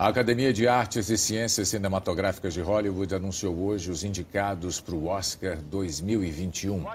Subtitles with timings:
[0.00, 5.08] A Academia de Artes e Ciências Cinematográficas de Hollywood anunciou hoje os indicados para o
[5.08, 6.86] Oscar 2021.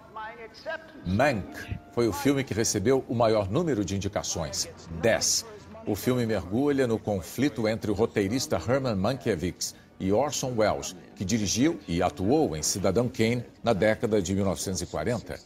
[1.06, 4.68] Mank foi o filme que recebeu o maior número de indicações,
[5.04, 5.46] 10.
[5.86, 11.80] O filme mergulha no conflito entre o roteirista Herman Mankiewicz e Orson Welles, que dirigiu
[11.88, 15.40] e atuou em Cidadão Kane na década de 1940.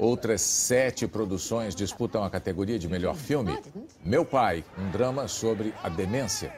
[0.00, 3.58] Outras sete produções disputam a categoria de melhor filme.
[4.02, 6.54] Meu Pai, um drama sobre a demência.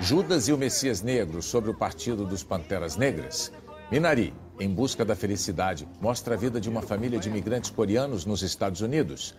[0.00, 3.52] Judas e o Messias Negro, sobre o Partido dos Panteras Negras.
[3.92, 8.42] Minari, em busca da felicidade, mostra a vida de uma família de imigrantes coreanos nos
[8.42, 9.34] Estados Unidos.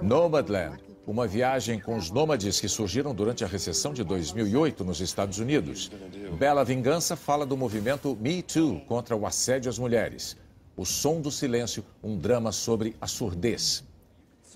[0.00, 5.38] Nomadland, uma viagem com os nômades que surgiram durante a recessão de 2008 nos Estados
[5.38, 5.90] Unidos.
[6.38, 10.40] Bela Vingança fala do movimento Me Too contra o assédio às mulheres.
[10.76, 13.84] O Som do Silêncio, um drama sobre a surdez.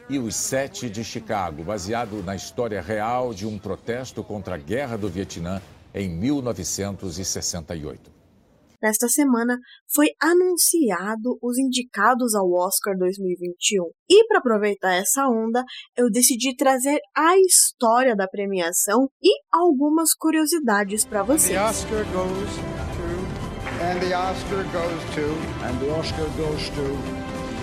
[0.09, 4.97] E Os Sete de Chicago, baseado na história real de um protesto contra a Guerra
[4.97, 5.61] do Vietnã
[5.95, 8.17] em 1968.
[8.83, 9.59] Nesta semana
[9.93, 13.91] foi anunciado os indicados ao Oscar 2021.
[14.09, 15.65] E para aproveitar essa onda,
[15.97, 21.59] eu decidi trazer a história da premiação e algumas curiosidades para vocês.
[23.87, 25.33] And the Oscar goes to.
[25.63, 26.83] And the Oscar goes to.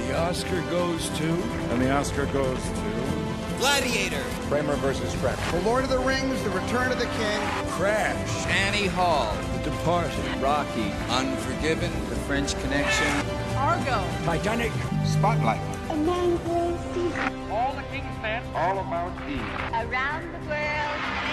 [0.08, 1.26] The Oscar goes to.
[1.70, 3.58] And the Oscar goes to.
[3.58, 4.24] Gladiator.
[4.48, 5.38] Kramer versus Kramer.
[5.52, 7.42] The Lord of the Rings, The Return of the King.
[7.72, 8.48] Crash.
[8.48, 9.36] Annie Hall.
[9.58, 10.42] The Departed.
[10.42, 10.94] Rocky.
[11.10, 11.92] Unforgiven.
[12.08, 13.12] The French Connection.
[13.58, 14.08] Argo.
[14.24, 14.72] Titanic.
[15.06, 15.60] Spotlight.
[15.90, 17.52] A man called Caesar.
[17.52, 18.42] All the King's Men.
[18.56, 19.42] All about Eve.
[19.74, 21.33] Around the world, maybe day.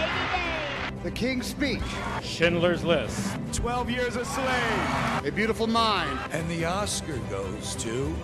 [1.03, 1.81] The King's Speech.
[2.21, 3.39] Schindler's List.
[3.55, 5.27] 12 Years a Slave.
[5.27, 6.19] A Beautiful Mind.
[6.31, 8.15] And the Oscar goes to.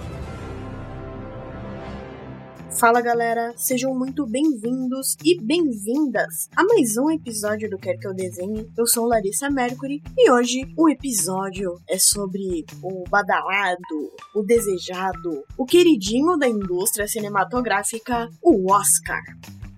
[2.78, 8.12] Fala galera, sejam muito bem-vindos e bem-vindas a mais um episódio do Quer Que Eu
[8.12, 8.70] Desenhe.
[8.76, 15.64] Eu sou Larissa Mercury e hoje o episódio é sobre o badalado, o desejado, o
[15.64, 19.22] queridinho da indústria cinematográfica, o Oscar.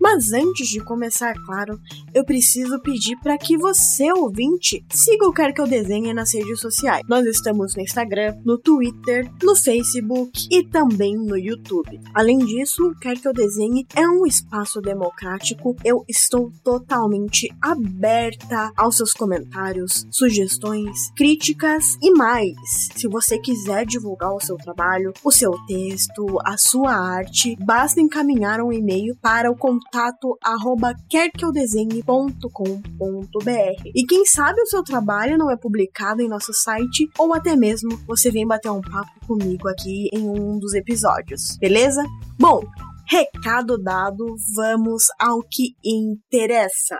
[0.00, 1.78] Mas antes de começar, claro,
[2.14, 6.60] eu preciso pedir para que você, ouvinte, siga o Quer Que Eu Desenhe nas redes
[6.60, 7.02] sociais.
[7.08, 12.00] Nós estamos no Instagram, no Twitter, no Facebook e também no YouTube.
[12.14, 15.74] Além disso, o Quer Que Eu Desenhe é um espaço democrático.
[15.84, 22.54] Eu estou totalmente aberta aos seus comentários, sugestões, críticas e mais.
[22.94, 28.60] Se você quiser divulgar o seu trabalho, o seu texto, a sua arte, basta encaminhar
[28.60, 29.87] um e-mail para o contato
[30.42, 33.90] arroba querqueudesenhe.com.br.
[33.94, 37.98] E quem sabe o seu trabalho não é publicado em nosso site ou até mesmo
[38.06, 42.04] você vem bater um papo comigo aqui em um dos episódios, beleza?
[42.38, 42.62] Bom,
[43.08, 46.98] recado dado, vamos ao que interessa.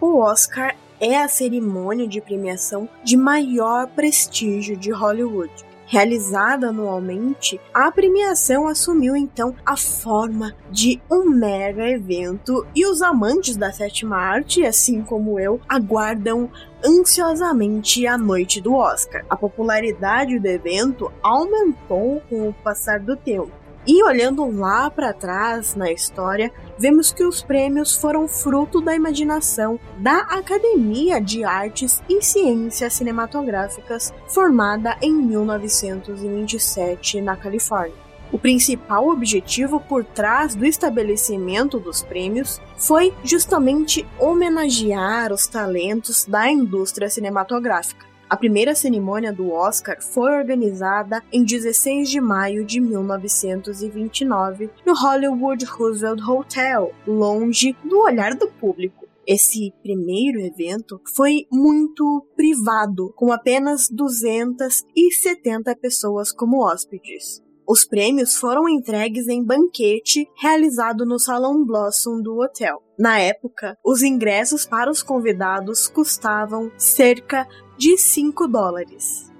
[0.00, 5.52] O Oscar é a cerimônia de premiação de maior prestígio de Hollywood.
[5.84, 13.56] Realizada anualmente, a premiação assumiu então a forma de um mega evento e os amantes
[13.56, 16.50] da sétima arte, assim como eu, aguardam
[16.82, 19.26] ansiosamente a noite do Oscar.
[19.28, 23.60] A popularidade do evento aumentou com o passar do tempo.
[23.86, 29.80] E olhando lá para trás na história, vemos que os prêmios foram fruto da imaginação
[29.98, 38.10] da Academia de Artes e Ciências Cinematográficas, formada em 1927 na Califórnia.
[38.30, 46.48] O principal objetivo por trás do estabelecimento dos prêmios foi justamente homenagear os talentos da
[46.48, 48.09] indústria cinematográfica.
[48.30, 55.64] A primeira cerimônia do Oscar foi organizada em 16 de maio de 1929 no Hollywood
[55.64, 59.08] Roosevelt Hotel, longe do olhar do público.
[59.26, 67.42] Esse primeiro evento foi muito privado, com apenas 270 pessoas como hóspedes.
[67.66, 72.80] Os prêmios foram entregues em banquete realizado no Salão Blossom do hotel.
[73.00, 77.48] Na época, os ingressos para os convidados custavam cerca
[77.78, 79.32] de 5 dólares.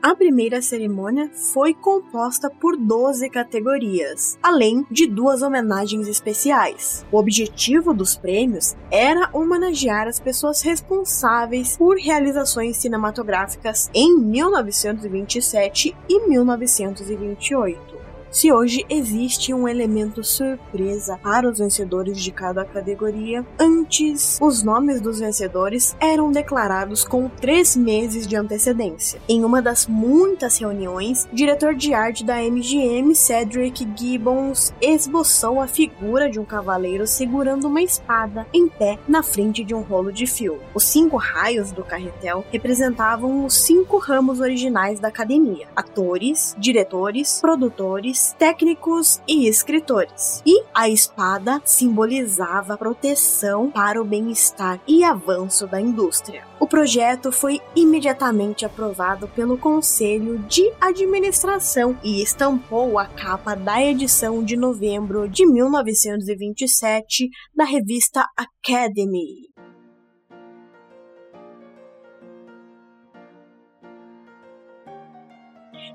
[0.00, 7.04] A primeira cerimônia foi composta por 12 categorias, além de duas homenagens especiais.
[7.10, 16.28] O objetivo dos prêmios era homenagear as pessoas responsáveis por realizações cinematográficas em 1927 e
[16.28, 17.91] 1928.
[18.32, 25.02] Se hoje existe um elemento surpresa para os vencedores de cada categoria, antes os nomes
[25.02, 29.20] dos vencedores eram declarados com três meses de antecedência.
[29.28, 35.66] Em uma das muitas reuniões, o diretor de arte da MGM, Cedric Gibbons, esboçou a
[35.66, 40.26] figura de um cavaleiro segurando uma espada em pé na frente de um rolo de
[40.26, 40.58] fio.
[40.74, 48.21] Os cinco raios do carretel representavam os cinco ramos originais da academia: atores, diretores, produtores,
[48.38, 50.42] técnicos e escritores.
[50.46, 56.44] E a espada simbolizava proteção para o bem-estar e avanço da indústria.
[56.60, 64.44] O projeto foi imediatamente aprovado pelo Conselho de Administração e estampou a capa da edição
[64.44, 69.51] de novembro de 1927 da revista Academy.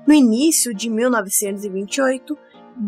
[0.06, 2.36] No início de 1928,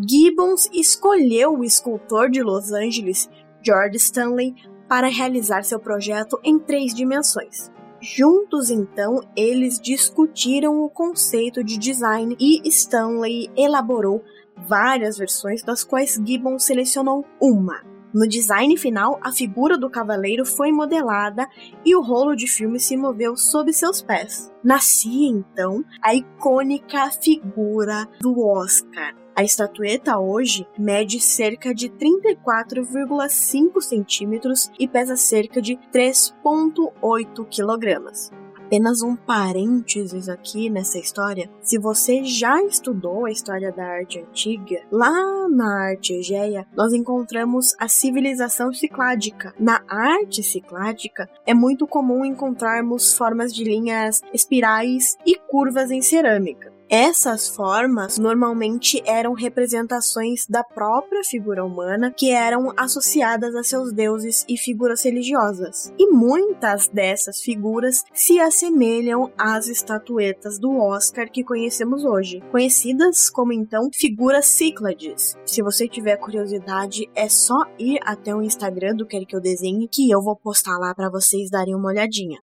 [0.07, 3.29] Gibbons escolheu o escultor de Los Angeles,
[3.61, 4.55] George Stanley,
[4.87, 7.71] para realizar seu projeto em três dimensões.
[8.01, 14.23] Juntos, então, eles discutiram o conceito de design e Stanley elaborou
[14.67, 17.90] várias versões, das quais Gibbons selecionou uma.
[18.13, 21.47] No design final, a figura do cavaleiro foi modelada
[21.85, 24.51] e o rolo de filme se moveu sob seus pés.
[24.63, 29.15] Nascia então a icônica figura do Oscar.
[29.33, 38.29] A estatueta hoje mede cerca de 34,5 centímetros e pesa cerca de 3,8 quilogramas
[38.71, 41.49] apenas um parênteses aqui nessa história.
[41.61, 47.75] Se você já estudou a história da arte antiga, lá na arte egéia, nós encontramos
[47.77, 49.53] a civilização cicládica.
[49.59, 56.71] Na arte cicládica, é muito comum encontrarmos formas de linhas espirais e curvas em cerâmica.
[56.93, 64.43] Essas formas normalmente eram representações da própria figura humana que eram associadas a seus deuses
[64.45, 65.93] e figuras religiosas.
[65.97, 73.53] E muitas dessas figuras se assemelham às estatuetas do Oscar que conhecemos hoje, conhecidas como
[73.53, 75.37] então figuras Cíclades.
[75.45, 79.87] Se você tiver curiosidade, é só ir até o Instagram do Quer Que Eu Desenhe
[79.87, 82.37] que eu vou postar lá para vocês darem uma olhadinha.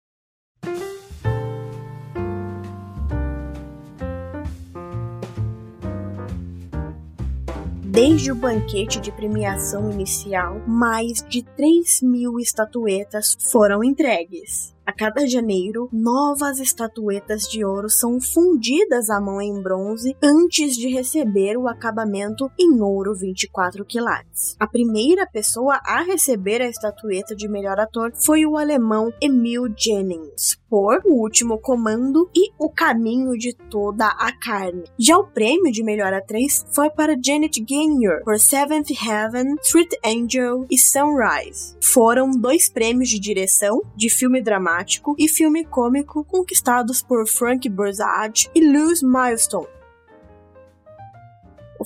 [7.95, 14.74] Desde o banquete de premiação inicial, mais de 3 mil estatuetas foram entregues.
[14.87, 20.89] A cada janeiro, novas estatuetas de ouro são fundidas à mão em bronze antes de
[20.89, 24.55] receber o acabamento em ouro 24 quilates.
[24.61, 30.59] A primeira pessoa a receber a estatueta de melhor ator foi o alemão Emil Jennings,
[30.69, 34.85] por O Último Comando e O Caminho de Toda a Carne.
[34.99, 40.67] Já o prêmio de melhor atriz foi para Janet Gaynor por Seventh Heaven, Street Angel
[40.71, 41.75] e Sunrise.
[41.81, 47.69] Foram dois prêmios de direção de filme dramático dramático e filme cômico conquistados por Frank
[47.69, 49.69] Burzage e Lewis Milestone.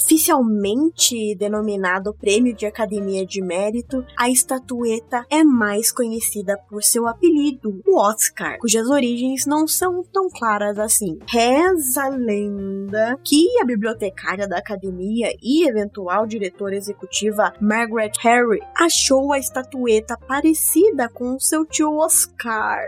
[0.00, 7.82] Oficialmente denominado Prêmio de Academia de Mérito, a estatueta é mais conhecida por seu apelido,
[7.84, 11.18] o Oscar, cujas origens não são tão claras assim.
[11.26, 19.32] Reza a lenda que a bibliotecária da academia e eventual diretora executiva Margaret Harry achou
[19.32, 22.78] a estatueta parecida com seu tio Oscar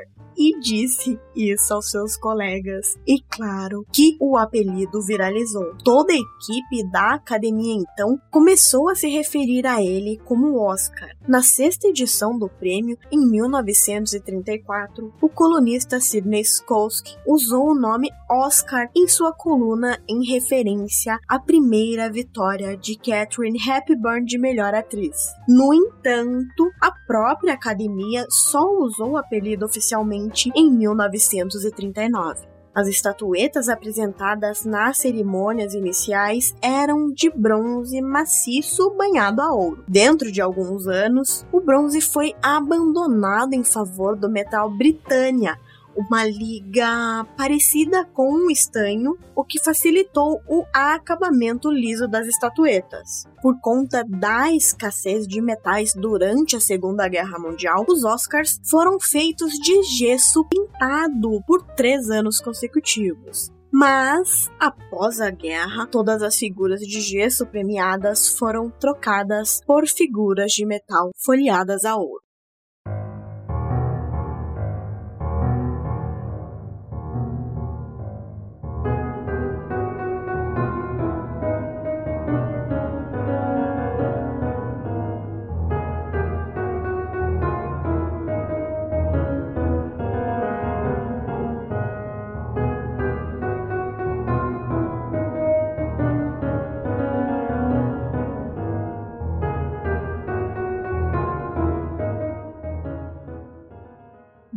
[0.41, 2.99] e disse isso aos seus colegas.
[3.07, 5.75] E claro que o apelido viralizou.
[5.85, 11.11] Toda a equipe da academia então começou a se referir a ele como Oscar.
[11.29, 18.89] Na sexta edição do prêmio, em 1934, o colunista Sidney Skolsky usou o nome Oscar
[18.97, 25.29] em sua coluna em referência à primeira vitória de Catherine Hepburn de melhor atriz.
[25.47, 32.49] No entanto, a própria academia só usou o apelido oficialmente em 1939.
[32.73, 39.85] As estatuetas apresentadas nas cerimônias iniciais eram de bronze maciço banhado a ouro.
[39.89, 45.59] Dentro de alguns anos, o bronze foi abandonado em favor do metal Britânia,
[45.97, 53.25] uma liga parecida com um estanho, o que facilitou o acabamento liso das estatuetas.
[53.43, 59.53] Por conta da escassez de metais durante a Segunda Guerra Mundial, os Oscars foram feitos
[59.55, 63.51] de gesso pintado por três anos consecutivos.
[63.73, 70.67] Mas, após a guerra, todas as figuras de gesso premiadas foram trocadas por figuras de
[70.67, 72.30] metal folheadas a ouro.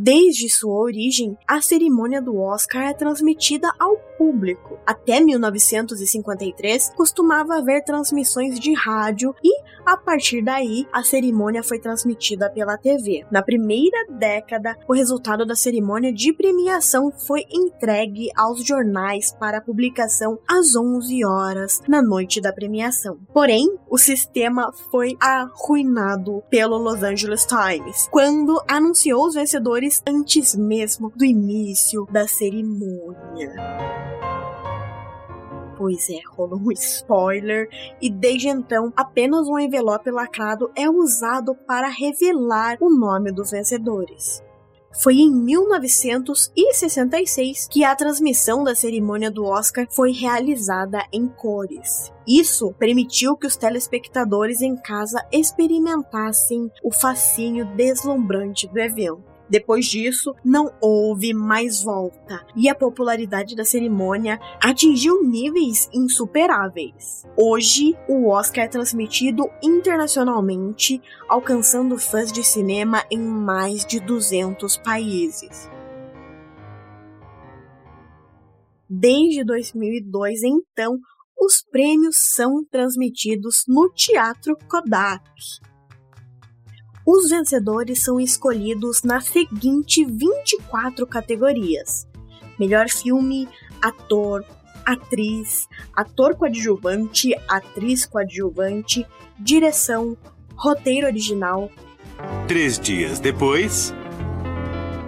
[0.06, 4.78] Desde sua origem, a cerimônia do Oscar é transmitida ao público.
[4.86, 12.50] Até 1953, costumava haver transmissões de rádio e, a partir daí, a cerimônia foi transmitida
[12.50, 13.26] pela TV.
[13.32, 20.40] Na primeira década, o resultado da cerimônia de premiação foi entregue aos jornais para publicação
[20.48, 23.18] às 11 horas na noite da premiação.
[23.34, 31.12] Porém, o sistema foi arruinado pelo Los Angeles Times quando anunciou os vencedores antes mesmo
[31.16, 34.33] do início da cerimônia.
[35.84, 37.68] Pois é, rolou um spoiler,
[38.02, 44.42] e desde então apenas um envelope lacrado é usado para revelar o nome dos vencedores.
[45.02, 52.14] Foi em 1966 que a transmissão da cerimônia do Oscar foi realizada em cores.
[52.26, 59.33] Isso permitiu que os telespectadores em casa experimentassem o fascínio deslumbrante do evento.
[59.50, 67.26] Depois disso, não houve mais volta e a popularidade da cerimônia atingiu níveis insuperáveis.
[67.38, 75.70] Hoje, o Oscar é transmitido internacionalmente, alcançando fãs de cinema em mais de 200 países.
[78.90, 81.00] Desde 2002, então,
[81.38, 85.24] os prêmios são transmitidos no Teatro Kodak.
[87.06, 92.08] Os vencedores são escolhidos nas seguintes 24 categorias:
[92.58, 93.48] melhor filme,
[93.82, 94.46] ator,
[94.86, 99.06] atriz, ator coadjuvante, atriz coadjuvante,
[99.38, 100.18] direção,
[100.56, 101.70] roteiro original.
[102.48, 103.94] Três dias depois.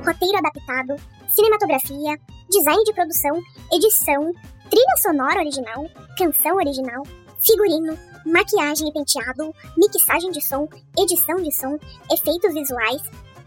[0.05, 0.95] Roteiro adaptado,
[1.33, 2.17] cinematografia,
[2.49, 4.31] design de produção, edição,
[4.69, 7.03] trilha sonora original, canção original,
[7.45, 11.77] figurino, maquiagem e penteado, mixagem de som, edição de som,
[12.11, 13.01] efeitos visuais,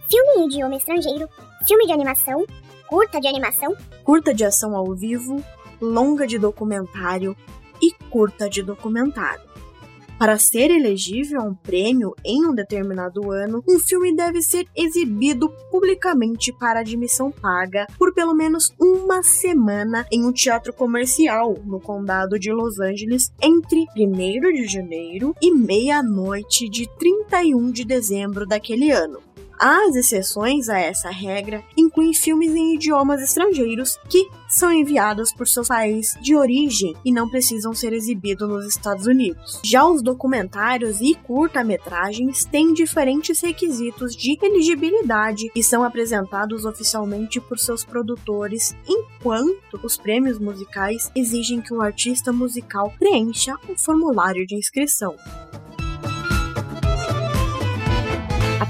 [0.09, 1.29] filme em idioma estrangeiro,
[1.67, 2.47] filme de animação,
[2.87, 5.45] curta de animação, curta de ação ao vivo,
[5.81, 7.37] longa de documentário
[7.83, 9.48] e curta de documentário.
[10.19, 15.49] Para ser elegível a um prêmio em um determinado ano, um filme deve ser exibido
[15.71, 22.37] publicamente para admissão paga por pelo menos uma semana em um teatro comercial no condado
[22.37, 29.21] de Los Angeles entre 1 de janeiro e meia-noite de 31 de dezembro daquele ano.
[29.61, 35.65] As exceções a essa regra incluem filmes em idiomas estrangeiros que são enviados por seu
[35.65, 39.61] país de origem e não precisam ser exibidos nos Estados Unidos.
[39.65, 47.59] Já os documentários e curta-metragens têm diferentes requisitos de elegibilidade e são apresentados oficialmente por
[47.59, 54.55] seus produtores, enquanto os prêmios musicais exigem que o artista musical preencha um formulário de
[54.55, 55.17] inscrição.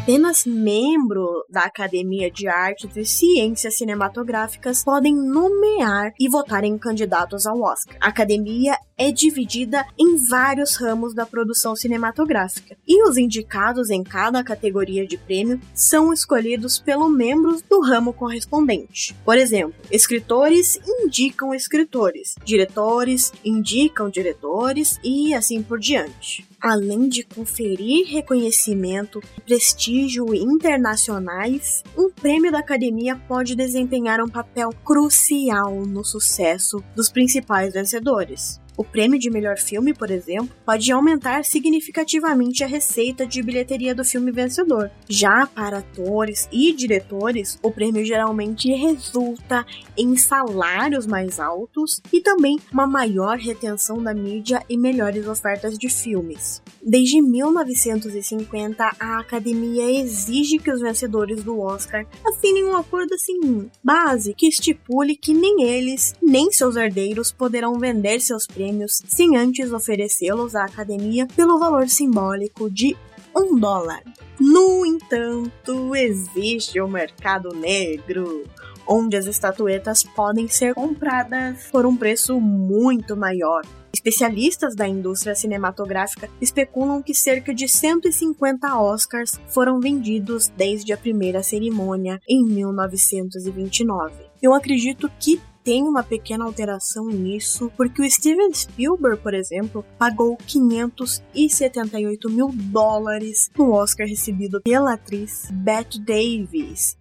[0.09, 7.45] Apenas membros da Academia de Artes e Ciências Cinematográficas podem nomear e votar em candidatos
[7.45, 7.95] ao Oscar.
[8.01, 14.43] A academia é dividida em vários ramos da produção cinematográfica, e os indicados em cada
[14.43, 19.15] categoria de prêmio são escolhidos pelos membros do ramo correspondente.
[19.27, 28.09] Por exemplo, escritores indicam escritores, diretores indicam diretores e assim por diante além de conferir
[28.09, 29.55] reconhecimento e
[29.99, 37.75] prestígio internacionais, um prêmio da academia pode desempenhar um papel crucial no sucesso dos principais
[37.75, 38.61] vencedores.
[38.79, 44.05] O prêmio de melhor filme, por exemplo, pode aumentar significativamente a receita de bilheteria do
[44.05, 44.89] filme vencedor.
[45.09, 49.67] Já para atores e diretores, o prêmio geralmente resulta
[49.97, 55.89] em salários mais altos e também uma maior retenção da mídia e melhores ofertas de
[55.89, 56.63] filmes.
[56.81, 64.35] Desde 1950, a academia exige que os vencedores do Oscar assinem um acordo assim base
[64.35, 69.73] que estipule que nem eles nem seus herdeiros poderão vender seus prêmios prêmios sem antes
[69.73, 72.95] oferecê-los à academia pelo valor simbólico de
[73.35, 74.03] um dólar.
[74.39, 78.45] No entanto, existe o um mercado negro,
[78.87, 83.63] onde as estatuetas podem ser compradas por um preço muito maior.
[83.93, 91.43] Especialistas da indústria cinematográfica especulam que cerca de 150 Oscars foram vendidos desde a primeira
[91.43, 94.15] cerimônia em 1929.
[94.43, 100.35] Eu acredito que tem uma pequena alteração nisso, porque o Steven Spielberg, por exemplo, pagou
[100.47, 106.97] 578 mil dólares no Oscar recebido pela atriz Bette Davis.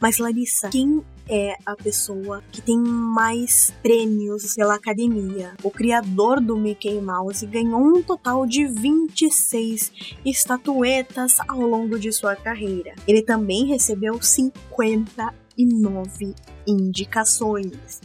[0.00, 5.54] Mas Larissa, quem é a pessoa que tem mais prêmios pela academia.
[5.64, 9.90] O criador do Mickey Mouse ganhou um total de 26
[10.24, 12.94] estatuetas ao longo de sua carreira.
[13.08, 15.34] Ele também recebeu 59
[16.66, 18.00] indicações,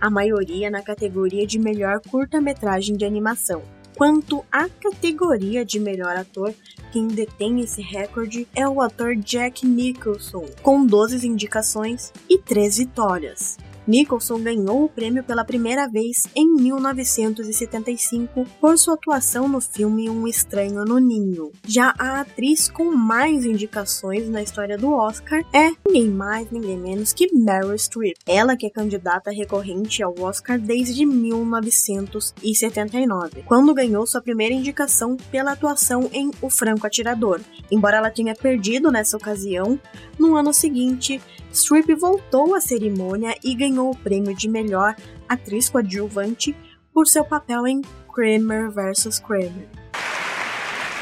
[0.00, 3.62] a maioria na categoria de melhor curta-metragem de animação.
[3.96, 6.52] Quanto à categoria de melhor ator,
[6.92, 13.56] quem detém esse recorde é o ator Jack Nicholson, com 12 indicações e 3 vitórias.
[13.86, 20.26] Nicholson ganhou o prêmio pela primeira vez em 1975 por sua atuação no filme Um
[20.26, 21.52] Estranho no Ninho.
[21.66, 27.12] Já a atriz com mais indicações na história do Oscar é ninguém mais, ninguém menos
[27.12, 28.16] que Meryl Streep.
[28.26, 35.52] Ela que é candidata recorrente ao Oscar desde 1979, quando ganhou sua primeira indicação pela
[35.52, 37.42] atuação em O Franco Atirador.
[37.70, 39.78] Embora ela tenha perdido nessa ocasião,
[40.18, 41.20] no ano seguinte,
[41.54, 44.96] Streep voltou à cerimônia e ganhou o prêmio de melhor
[45.28, 46.54] atriz coadjuvante
[46.92, 47.80] por seu papel em
[48.12, 49.20] Kramer vs.
[49.20, 49.68] Kramer.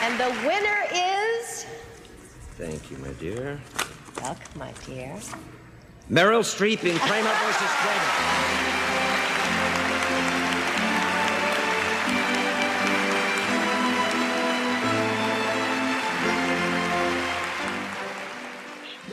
[0.03, 1.67] And the winner is.
[2.59, 3.59] Thank you, my dear.
[4.21, 5.17] Welcome, my dear.
[6.11, 7.71] Meryl Streep in Kramer vs.
[7.81, 8.92] Kramer.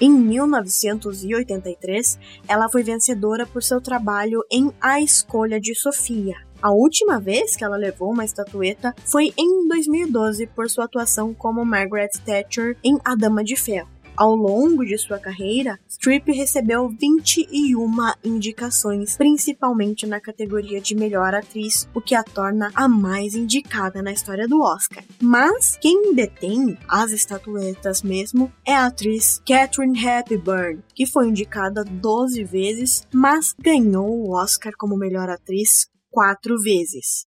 [0.02, 6.38] Em 1983, ela foi vencedora por seu trabalho em A Escolha de Sofia.
[6.62, 11.66] A última vez que ela levou uma estatueta foi em 2012 por sua atuação como
[11.66, 13.90] Margaret Thatcher em A Dama de Ferro.
[14.20, 17.88] Ao longo de sua carreira, Streep recebeu 21
[18.22, 24.12] indicações, principalmente na categoria de melhor atriz, o que a torna a mais indicada na
[24.12, 25.06] história do Oscar.
[25.22, 32.44] Mas quem detém as estatuetas mesmo é a atriz Catherine Hepburn, que foi indicada 12
[32.44, 37.29] vezes, mas ganhou o Oscar como melhor atriz quatro vezes.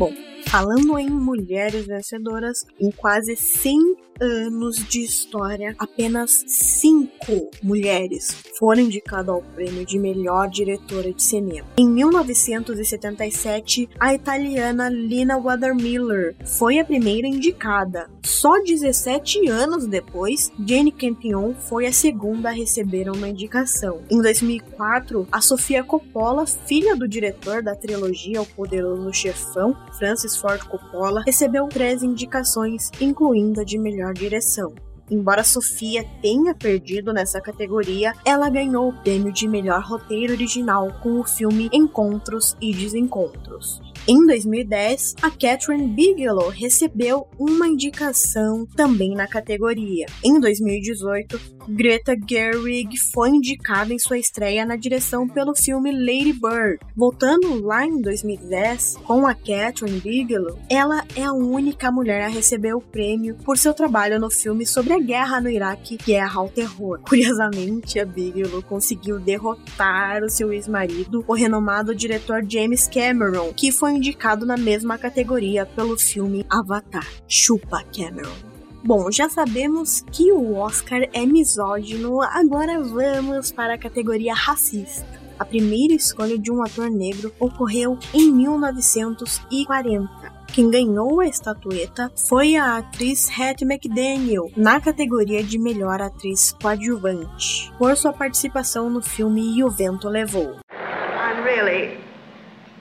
[0.00, 0.14] Bom,
[0.46, 3.78] falando em mulheres vencedoras, em quase 100
[4.20, 11.66] anos de história, apenas cinco mulheres foram indicadas ao prêmio de melhor diretora de cinema.
[11.78, 18.10] Em 1977, a italiana Lina Watermiller foi a primeira indicada.
[18.22, 24.00] Só 17 anos depois, Jane Campion foi a segunda a receber uma indicação.
[24.10, 30.62] Em 2004, a Sofia Coppola, filha do diretor da trilogia O Poderoso Chefão, Francis Ford
[30.64, 34.74] Coppola, recebeu três indicações, incluindo a de melhor direção.
[35.10, 41.18] Embora Sofia tenha perdido nessa categoria, ela ganhou o prêmio de melhor roteiro original com
[41.18, 43.89] o filme Encontros e Desencontros.
[44.08, 50.06] Em 2010, a Catherine Bigelow recebeu uma indicação também na categoria.
[50.24, 56.78] Em 2018, Greta Gerwig foi indicada em sua estreia na direção pelo filme Lady Bird.
[56.96, 62.74] Voltando lá em 2010, com a Catherine Bigelow, ela é a única mulher a receber
[62.74, 67.00] o prêmio por seu trabalho no filme sobre a guerra no Iraque, Guerra ao Terror.
[67.06, 73.89] Curiosamente, a Bigelow conseguiu derrotar o seu ex-marido, o renomado diretor James Cameron, que foi
[73.92, 77.06] indicado na mesma categoria pelo filme Avatar.
[77.26, 78.50] Chupa Cameron.
[78.82, 85.20] Bom, já sabemos que o Oscar é misógino, agora vamos para a categoria racista.
[85.38, 90.40] A primeira escolha de um ator negro ocorreu em 1940.
[90.52, 97.70] Quem ganhou a estatueta foi a atriz Hattie McDaniel na categoria de melhor atriz coadjuvante,
[97.78, 100.56] por sua participação no filme E o Vento Levou.
[100.72, 101.99] I'm really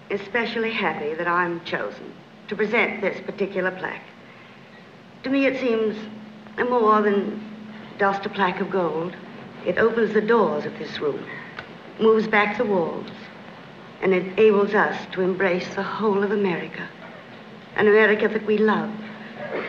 [0.09, 2.13] especially happy that I'm chosen
[2.47, 4.03] to present this particular plaque.
[5.23, 5.95] To me, it seems
[6.57, 7.43] more than
[7.99, 9.15] just a plaque of gold.
[9.65, 11.23] It opens the doors of this room,
[11.99, 13.09] moves back the walls,
[14.01, 16.87] and enables us to embrace the whole of America.
[17.75, 18.89] An America that we love.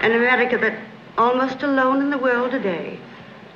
[0.00, 0.78] An America that,
[1.18, 2.98] almost alone in the world today,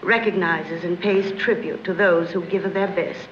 [0.03, 3.29] recognizes and pays tribute to those who give of their best,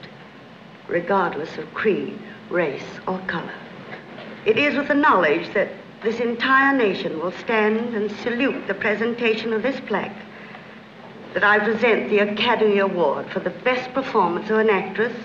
[0.88, 2.18] regardless of creed,
[2.52, 3.54] race, or color.
[4.44, 5.70] It is with the knowledge that
[6.02, 10.16] this entire nation will stand and salute the presentation of this plaque
[11.34, 15.16] that I present the Academy Award for the best performance of an actress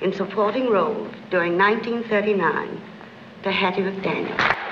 [0.00, 2.80] in supporting roles during 1939
[3.42, 4.71] to Hattie McDaniel.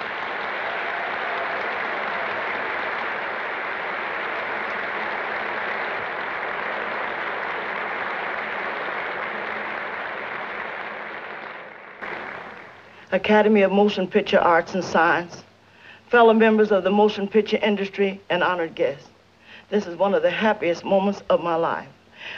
[13.13, 15.43] Academy of Motion Picture Arts and Science,
[16.11, 19.09] fellow members of the motion picture industry, and honored guests.
[19.69, 21.89] This is one of the happiest moments of my life.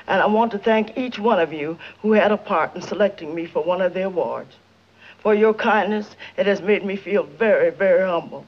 [0.07, 3.35] And I want to thank each one of you who had a part in selecting
[3.35, 4.57] me for one of the awards.
[5.19, 8.47] For your kindness, it has made me feel very, very humble.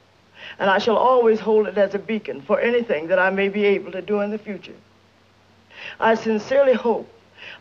[0.58, 3.66] And I shall always hold it as a beacon for anything that I may be
[3.66, 4.76] able to do in the future.
[6.00, 7.06] I sincerely hope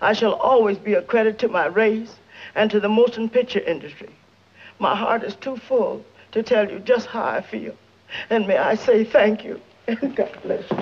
[0.02, 2.16] I shall always be a credit to my race
[2.56, 4.10] and to the motion picture industry.
[4.80, 7.76] My heart is too full to tell you just how I feel.
[8.30, 10.78] And may I say thank you and God bless you.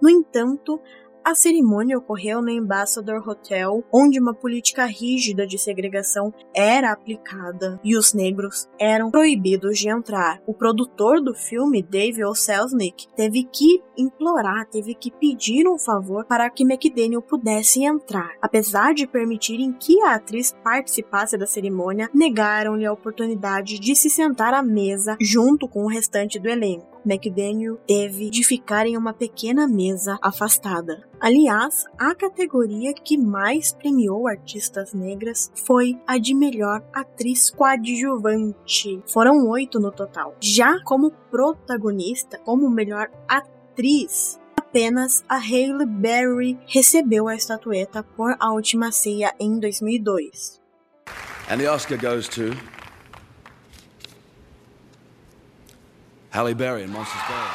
[0.00, 0.80] No entanto,
[1.24, 7.96] a cerimônia ocorreu no Ambassador Hotel, onde uma política rígida de segregação era aplicada e
[7.96, 10.40] os negros eram proibidos de entrar.
[10.46, 12.34] O produtor do filme, Dave O.
[12.34, 18.32] Selznick, teve que implorar, teve que pedir um favor para que McDaniel pudesse entrar.
[18.40, 24.54] Apesar de permitirem que a atriz participasse da cerimônia, negaram-lhe a oportunidade de se sentar
[24.54, 26.97] à mesa junto com o restante do elenco.
[27.04, 31.06] McDaniel teve de ficar em uma pequena mesa afastada.
[31.20, 39.02] Aliás, a categoria que mais premiou artistas negras foi a de melhor atriz coadjuvante.
[39.06, 40.34] Foram oito no total.
[40.40, 48.52] Já como protagonista, como melhor atriz, apenas a Halle Berry recebeu a estatueta por A
[48.52, 50.60] Última Ceia em 2002.
[51.50, 52.52] And the Oscar goes to
[56.30, 57.48] Halle Berry in Monsters Ball.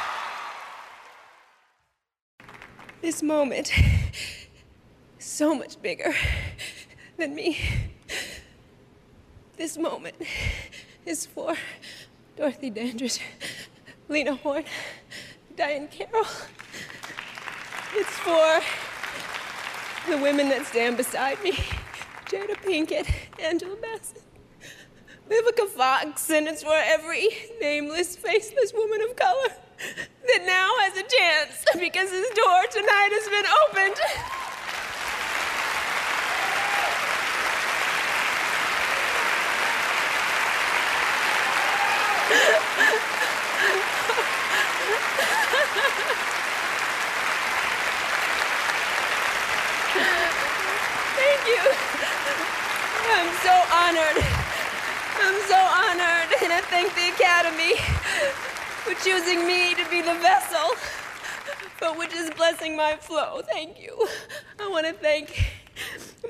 [3.00, 3.70] This moment
[5.18, 6.12] is so much bigger
[7.16, 7.58] than me.
[9.56, 10.16] This moment
[11.06, 11.54] is for
[12.36, 13.20] Dorothy Dandridge,
[14.08, 14.64] Lena Horne,
[15.56, 16.26] Diane Carroll.
[17.94, 18.60] It's for
[20.10, 21.52] the women that stand beside me
[22.26, 23.08] Jada Pinkett,
[23.38, 24.23] Angela Bassett.
[25.28, 27.28] Vivica Fox, and it's for every
[27.60, 29.54] nameless, faceless woman of color
[30.26, 33.96] that now has a chance because his door tonight has been opened.
[51.16, 51.62] Thank you.
[53.10, 54.33] I'm so honored.
[55.26, 57.76] I'm so honored, and I thank the Academy
[58.84, 60.76] for choosing me to be the vessel
[61.78, 63.40] for which is blessing my flow.
[63.50, 64.06] Thank you.
[64.60, 65.50] I want to thank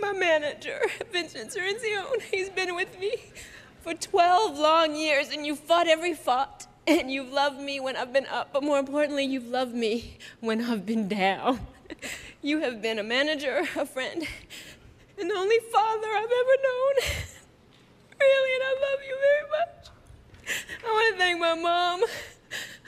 [0.00, 0.78] my manager,
[1.10, 2.22] Vincent Cirenzione.
[2.30, 3.16] He's been with me
[3.80, 8.12] for 12 long years, and you've fought every fight, and you've loved me when I've
[8.12, 11.66] been up, but more importantly, you've loved me when I've been down.
[12.42, 14.24] You have been a manager, a friend,
[15.18, 16.94] and the only father I've ever known.
[18.20, 19.90] Really, and I love you very much.
[20.84, 22.00] I want to thank my mom,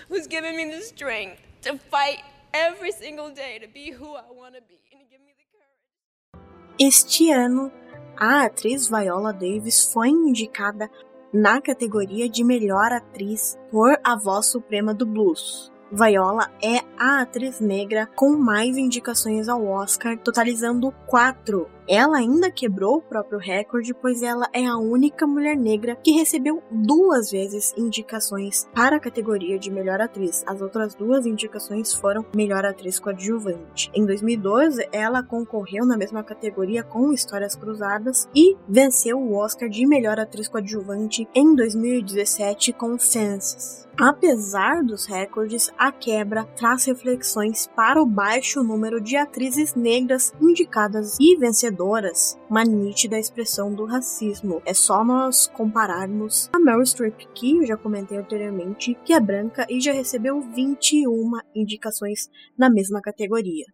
[0.09, 2.21] who's given me the strength to fight
[2.53, 6.39] every single day to be who I want to be and give me the courage.
[6.79, 7.73] Este ano,
[8.17, 10.91] a atriz Viola Davis foi indicada
[11.33, 15.73] na categoria de melhor atriz por A Voz Suprema do Blues.
[15.93, 21.71] Viola é a atriz negra com mais indicações ao Oscar, totalizando quatro.
[21.88, 26.62] Ela ainda quebrou o próprio recorde, pois ela é a única mulher negra que recebeu
[26.70, 30.42] duas vezes indicações para a categoria de melhor atriz.
[30.46, 33.90] As outras duas indicações foram melhor atriz coadjuvante.
[33.94, 39.87] Em 2012, ela concorreu na mesma categoria com Histórias Cruzadas e venceu o Oscar de
[39.87, 43.87] melhor atriz coadjuvante em 2017 com Fences.
[43.99, 51.16] Apesar dos recordes, a quebra traz reflexões para o baixo número de atrizes negras indicadas
[51.18, 54.62] e vencedoras, uma nítida expressão do racismo.
[54.65, 59.67] É só nós compararmos a Meryl Streep, que eu já comentei anteriormente, que é branca
[59.69, 63.67] e já recebeu 21 indicações na mesma categoria.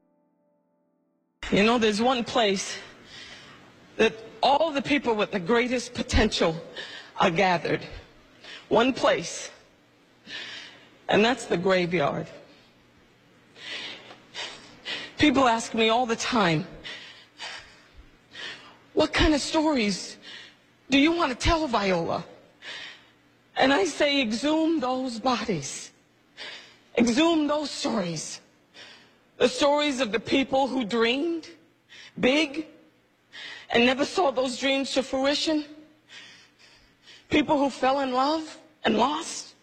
[1.51, 2.79] You know, there's one place
[3.97, 6.55] that all the people with the greatest potential
[7.21, 7.87] are gathered.
[8.69, 9.51] One place.
[11.09, 12.27] And that's the graveyard.
[15.19, 16.67] People ask me all the time,
[18.95, 20.17] what kind of stories
[20.91, 22.25] do you want to tell, Viola?
[23.57, 25.91] And I say, exhume those bodies.
[26.97, 28.41] Exhume those stories.
[29.39, 31.49] The stories of the people who dreamed
[32.21, 32.67] big
[33.71, 35.65] and never saw those dreams to fruition.
[37.31, 39.55] People who fell in love and lost.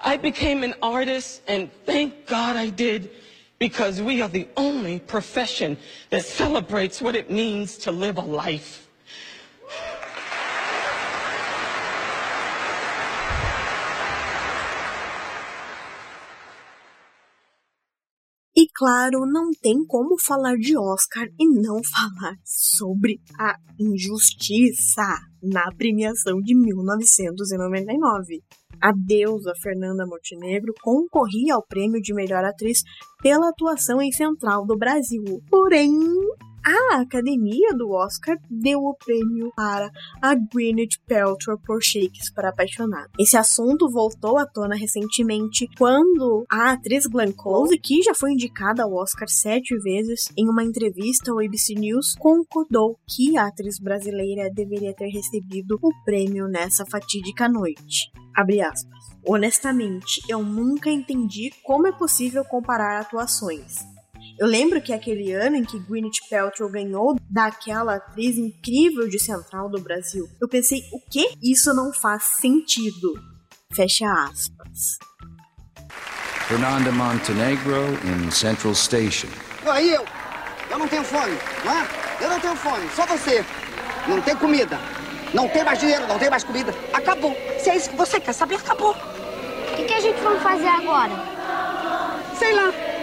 [0.00, 3.10] I became an artist, and thank God I did,
[3.58, 5.76] because we are the only profession
[6.10, 8.88] that celebrates what it means to live a life.
[18.60, 25.06] E claro, não tem como falar de Oscar e não falar sobre a injustiça
[25.40, 28.42] na premiação de 1999.
[28.80, 32.82] A deusa Fernanda Montenegro concorria ao prêmio de melhor atriz
[33.20, 35.42] pela atuação em Central do Brasil.
[35.50, 35.90] Porém,
[36.64, 39.90] a Academia do Oscar deu o prêmio para
[40.20, 43.10] a Gwyneth Paltrow por Shakes para Apaixonado.
[43.18, 48.82] Esse assunto voltou à tona recentemente quando a atriz Glenn Close, que já foi indicada
[48.82, 54.50] ao Oscar sete vezes, em uma entrevista ao ABC News, concordou que a atriz brasileira
[54.52, 58.10] deveria ter recebido o prêmio nessa fatídica noite.
[58.34, 58.98] Abre aspas.
[59.26, 63.78] Honestamente, eu nunca entendi como é possível comparar atuações.
[64.38, 69.68] Eu lembro que aquele ano em que Gwyneth Paltrow ganhou daquela atriz incrível de Central
[69.68, 71.32] do Brasil, eu pensei, o que?
[71.42, 73.20] Isso não faz sentido.
[73.74, 74.98] Fecha aspas.
[76.46, 79.26] Fernanda Montenegro in Central Station.
[79.66, 80.04] Aí eu,
[80.70, 81.88] eu não tenho fome, não é?
[82.20, 83.44] Eu não tenho fome, só você.
[84.06, 84.78] Não tem comida,
[85.34, 86.72] não tem mais dinheiro, não tem mais comida.
[86.92, 87.36] Acabou.
[87.58, 88.92] Se é isso que você quer saber, acabou.
[88.92, 91.12] O que, que a gente vai fazer agora?
[92.38, 92.97] Sei lá.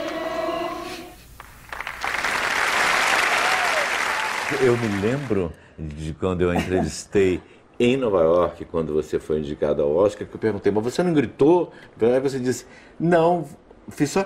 [4.62, 7.42] Eu me lembro de quando eu entrevistei
[7.80, 11.14] em Nova York, quando você foi indicado ao Oscar, que eu perguntei, mas você não
[11.14, 11.74] gritou?
[12.00, 12.68] Aí você disse,
[13.00, 13.48] não,
[13.90, 14.24] fiz só.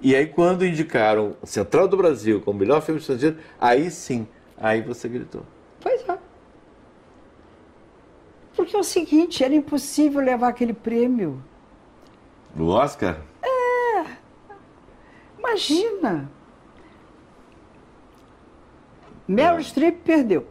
[0.00, 4.26] E aí, quando indicaram Central do Brasil como melhor filme estrangeiro, aí sim,
[4.58, 5.42] aí você gritou.
[5.80, 6.18] Pois é.
[8.56, 11.40] Porque é o seguinte, era impossível levar aquele prêmio.
[12.54, 13.20] No Oscar?
[13.40, 14.04] É.
[15.38, 16.28] Imagina.
[19.26, 20.46] Meryl Streep perdeu.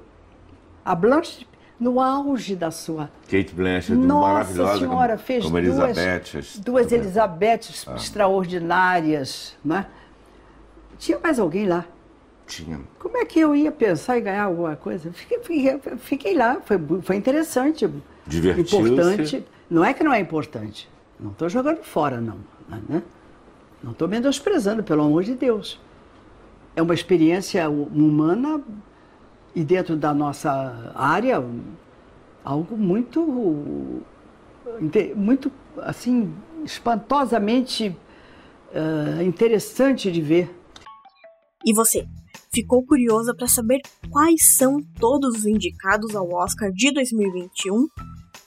[0.84, 1.46] A Blanche,
[1.80, 3.10] no auge da sua.
[3.30, 4.80] Kate Blanchett, Nossa maravilhosa.
[4.80, 6.62] Senhora, como, fez como duas, Elizabeth.
[6.64, 7.96] duas Elisabetes Ah.
[7.96, 9.56] extraordinárias.
[9.64, 9.86] Né?
[10.98, 11.86] Tinha mais alguém lá.
[12.48, 12.80] Tinha.
[13.00, 15.12] Como é que eu ia pensar em ganhar alguma coisa?
[15.12, 17.90] Fiquei, fiquei, fiquei lá, foi, foi interessante.
[18.28, 18.76] Divertiu-se.
[18.78, 19.46] Importante.
[19.70, 20.90] Não é que não é importante.
[21.20, 22.38] Não estou jogando fora, não.
[22.90, 23.02] Né?
[23.84, 25.80] Não estou menosprezando, pelo amor de Deus.
[26.76, 28.62] É uma experiência humana
[29.54, 31.44] e dentro da nossa área,
[32.44, 34.04] algo muito,
[35.16, 37.96] muito assim, espantosamente
[38.74, 40.50] ah, interessante de ver.
[41.66, 42.06] E você?
[42.54, 43.80] Ficou curiosa para saber
[44.10, 47.88] quais são todos os indicados ao Oscar de 2021?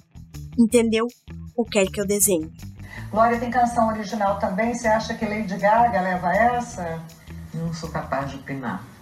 [0.57, 1.07] Entendeu?
[1.55, 2.51] Ou quer que eu desenhe?
[3.09, 4.73] Glória tem canção original também.
[4.73, 7.01] Você acha que Lady Gaga leva essa?
[7.53, 8.94] Não sou capaz de opinar.